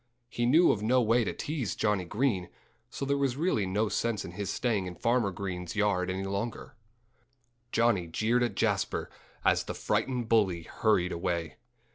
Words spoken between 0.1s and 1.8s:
He knew of no way to tease